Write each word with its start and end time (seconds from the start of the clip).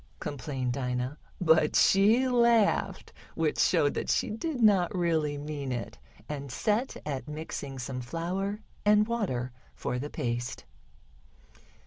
complained 0.19 0.73
Dinah, 0.73 1.19
but 1.39 1.75
she 1.75 2.27
laughed, 2.27 3.13
which 3.35 3.59
showed 3.59 3.93
that 3.93 4.09
she 4.09 4.31
did 4.31 4.59
not 4.59 4.95
really 4.95 5.37
mean 5.37 5.71
it, 5.71 5.99
and 6.27 6.51
set 6.51 6.97
at 7.05 7.27
mixing 7.27 7.77
some 7.77 8.01
flour 8.01 8.61
and 8.83 9.07
water 9.07 9.51
for 9.75 9.99
the 9.99 10.09
paste. 10.09 10.65